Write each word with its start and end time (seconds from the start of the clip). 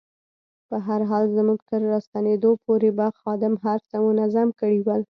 په 0.67 0.77
هر 0.87 1.01
حال 1.09 1.25
زموږ 1.37 1.59
تر 1.69 1.81
راستنېدا 1.91 2.51
پورې 2.65 2.89
به 2.97 3.05
خادم 3.21 3.53
هر 3.65 3.79
څه 3.89 3.95
منظم 4.05 4.47
کړي 4.59 4.79
ول. 4.81 5.01